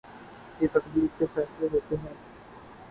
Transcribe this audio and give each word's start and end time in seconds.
یہ 0.61 0.67
تقدیر 0.73 1.19
کے 1.19 1.25
فیصلے 1.33 1.67
ہوتے 1.73 1.95
ہیں۔ 1.95 2.13